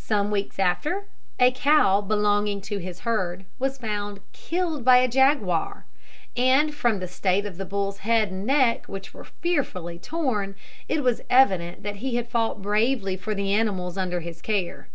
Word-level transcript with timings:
Some 0.00 0.30
weeks 0.30 0.58
after, 0.58 1.08
a 1.38 1.50
cow 1.50 2.00
belonging 2.00 2.62
to 2.62 2.78
his 2.78 3.00
herd 3.00 3.44
was 3.58 3.76
found 3.76 4.20
killed 4.32 4.82
by 4.82 4.96
a 4.96 5.06
jaguar, 5.08 5.84
and 6.34 6.74
from 6.74 7.00
the 7.00 7.06
state 7.06 7.44
of 7.44 7.58
the 7.58 7.66
bull's 7.66 7.98
head 7.98 8.30
and 8.30 8.46
neck, 8.46 8.86
which 8.86 9.12
were 9.12 9.24
fearfully 9.24 9.98
torn, 9.98 10.56
it 10.88 11.02
was 11.02 11.20
evident 11.28 11.82
that 11.82 11.96
he 11.96 12.16
had 12.16 12.28
fought 12.30 12.62
bravely 12.62 13.14
for 13.14 13.34
the 13.34 13.52
animals 13.52 13.98
under 13.98 14.20
his 14.20 14.40
care. 14.40 14.88